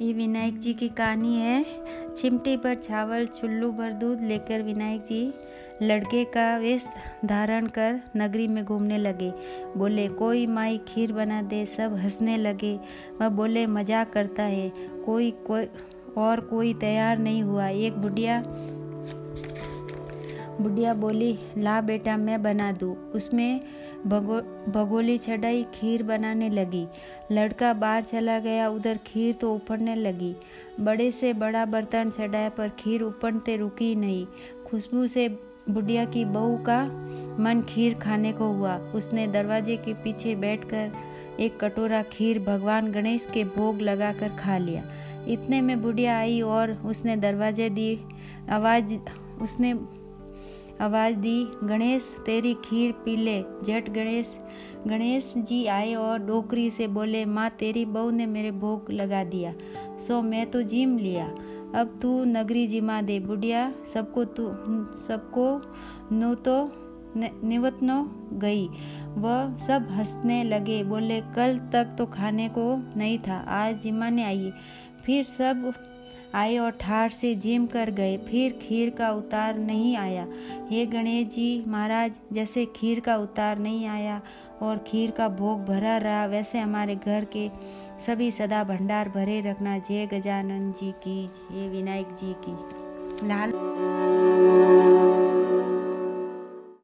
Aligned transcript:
ये 0.00 0.12
विनायक 0.12 0.58
जी 0.58 0.74
की 0.74 0.88
कहानी 0.88 1.36
है। 1.36 1.64
चिमटे 2.16 2.56
पर 2.56 2.74
चावल, 2.74 3.26
चुल्लू 3.26 3.72
पर 3.72 3.92
दूध 3.92 4.20
लेकर 4.20 4.62
विनायक 4.62 5.02
जी 5.02 5.34
लड़के 5.82 6.24
का 6.24 6.56
वेश 6.56 6.88
धारण 7.24 7.66
कर 7.66 8.00
नगरी 8.16 8.48
में 8.48 8.64
घूमने 8.64 8.98
लगे। 8.98 9.32
बोले, 9.76 10.08
कोई 10.08 10.46
माई 10.46 10.78
खीर 10.78 11.12
बना 11.12 11.42
दे, 11.42 11.64
सब 11.66 11.94
हंसने 11.94 12.36
लगे। 12.36 12.80
वह 13.20 13.28
बोले, 13.28 13.66
मज़ाक 13.66 14.12
करता 14.12 14.42
है। 14.42 14.72
कोई 15.06 15.30
कोई, 15.30 15.66
और 16.18 16.40
कोई 16.40 16.74
तैयार 16.74 17.18
नहीं 17.18 17.42
हुआ। 17.42 17.68
एक 17.68 17.92
बुढ़िया 17.92 18.42
बुढ़िया 20.62 20.94
बोली, 20.94 21.38
ला 21.58 21.80
बेटा, 21.80 22.16
मैं 22.16 22.42
बना 22.42 22.72
दूँ। 22.72 22.94
उसमें 23.12 23.60
भगो, 24.06 24.40
भगोली 24.72 25.18
चढ़ाई 25.18 25.62
खीर 25.74 26.02
बनाने 26.02 26.48
लगी। 26.50 26.86
लड़का 27.32 27.72
बाहर 27.72 28.02
चला 28.02 28.38
गया, 28.38 28.68
उधर 28.68 28.98
खीर 29.06 29.34
तो 29.34 29.54
उपड़ने 29.54 29.94
लगी। 29.94 30.34
बड़े 30.80 31.10
से 31.10 31.32
बड़ा 31.32 31.64
बर्तन 31.64 32.10
चढ़ाया 32.10 32.48
पर 32.48 32.68
खीर 32.68 33.02
उपड़ते 33.02 33.56
रुकी 33.56 33.94
नहीं। 33.94 34.26
खुशबू 34.66 35.06
से 35.06 35.28
बुढ़िया 35.70 36.04
की 36.04 36.24
बहू 36.24 36.56
का 36.56 36.84
मन 37.40 37.62
खीर 37.68 37.94
खाने 37.94 38.32
को 38.32 38.44
हुआ। 38.44 38.76
उसने 38.94 39.26
दरवाजे 39.26 39.76
के 39.76 39.94
पीछे 39.94 40.34
बैठकर 40.34 40.92
एक 41.40 41.60
कटोरा 41.60 42.02
खीर 42.02 42.38
भगवान 42.38 42.90
गणेश 42.92 43.28
के 43.34 43.44
भोग 43.44 43.80
लगाकर 43.80 44.28
खा 44.28 44.58
लिया। 44.58 44.82
इतने 45.28 45.60
में 45.60 45.82
बुढ़िया 45.82 46.18
आई 46.18 46.40
और 46.40 46.72
उसने 46.72 47.16
दरवाजे 47.16 47.68
दी 47.70 47.98
आवाज़, 48.50 48.94
उसने 49.42 49.74
आवाज़ 50.80 51.16
दी, 51.16 51.44
गणेश, 51.64 52.14
तेरी 52.26 52.54
खीर 52.64 52.92
पी 53.04 53.16
ले। 53.16 53.40
झट 53.40 53.90
गणेश 53.90 54.38
गणेश 54.86 55.32
जी 55.38 55.64
आए 55.66 55.94
और 55.94 56.18
डोकरी 56.18 56.70
से 56.70 56.86
बोले, 56.88 57.24
माँ, 57.24 57.48
तेरी 57.50 57.84
बहू 57.86 58.10
ने 58.10 58.26
मेरे 58.26 58.50
भोग 58.50 58.90
लगा 58.90 59.22
दिया, 59.24 59.52
सो 59.98 60.20
मैं 60.22 60.50
तो 60.50 60.62
जिम 60.62 60.96
लिया। 60.98 61.26
अब 61.74 61.98
तू 62.02 62.12
नगरी 62.24 62.66
जिमा 62.66 63.00
दे, 63.02 63.18
बुढ़िया। 63.20 63.72
सबको 63.86 64.24
तू, 64.26 64.46
सबको 64.98 65.46
नो 66.12 66.34
तो 66.34 66.56
निवतनो 67.16 68.02
गई। 68.32 68.66
वह 69.16 69.56
सब 69.58 69.86
हंसने 69.90 70.42
लगे, 70.44 70.82
बोले, 70.84 71.20
कल 71.36 71.58
तक 71.72 71.94
तो 71.98 72.06
खाने 72.06 72.48
को 72.48 72.76
नहीं 72.98 73.18
था, 73.18 73.38
आज 73.38 73.80
जिमाने 73.82 74.24
आई। 74.24 74.52
फिर 75.04 75.24
सब 75.24 75.72
आए 76.34 76.56
और 76.58 76.70
ठार 76.70 77.08
से 77.08 77.34
जिम 77.34 77.66
कर 77.66 77.90
गए। 77.90 78.16
फिर 78.18 78.58
खीर 78.62 78.90
का 78.90 79.10
उतार 79.10 79.58
नहीं 79.58 79.96
आया। 79.96 80.26
हे 80.70 80.86
गणेश 80.86 81.26
जी 81.28 81.64
महाराज, 81.68 82.18
जैसे 82.32 82.64
खीर 82.76 83.00
का 83.00 83.16
उतार 83.16 83.58
नहीं 83.58 83.86
आया 83.86 84.20
और 84.62 84.78
खीर 84.78 85.10
का 85.10 85.28
भोग 85.28 85.64
भरा 85.64 85.96
रहा, 85.96 86.24
वैसे 86.26 86.58
हमारे 86.58 86.96
घर 86.96 87.24
के 87.24 87.48
सभी 88.06 88.30
सदा 88.30 88.64
भंडार 88.64 89.08
भरे 89.08 89.40
रखना। 89.40 89.78
जय 89.78 90.06
गजानन 90.06 90.70
जी 90.72 90.92
की, 90.92 91.26
जय 91.26 91.68
विनायक 91.68 92.14
जी 92.14 92.34
की। 92.46 93.28
लाल 93.28 93.52